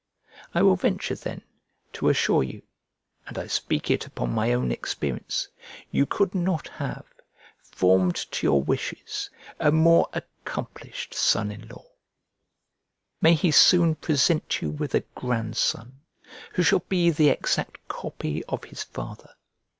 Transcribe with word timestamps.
I 0.55 0.63
will 0.63 0.75
venture, 0.75 1.13
then, 1.13 1.43
to 1.93 2.09
assure 2.09 2.41
you 2.41 2.63
(and 3.27 3.37
I 3.37 3.45
speak 3.45 3.91
it 3.91 4.07
upon 4.07 4.33
my 4.33 4.51
own 4.51 4.71
experience) 4.71 5.47
you 5.91 6.07
could 6.07 6.33
not 6.33 6.67
have, 6.69 7.05
formed 7.61 8.15
to 8.15 8.47
your 8.47 8.63
wishes, 8.63 9.29
a 9.59 9.71
more 9.71 10.09
accomplished 10.11 11.13
son 11.13 11.51
in 11.51 11.67
law. 11.67 11.85
May 13.21 13.35
he 13.35 13.51
soon 13.51 13.93
present 13.93 14.59
you 14.59 14.71
with 14.71 14.95
a 14.95 15.03
grandson, 15.13 15.99
who 16.55 16.63
shall 16.63 16.79
be 16.89 17.11
the 17.11 17.29
exact 17.29 17.87
copy 17.87 18.43
of 18.45 18.63
his 18.63 18.81
father! 18.81 19.35